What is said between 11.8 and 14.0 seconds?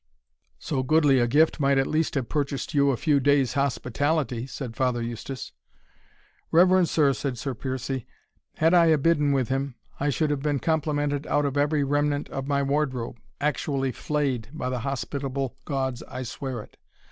remnant of my wardrobe actually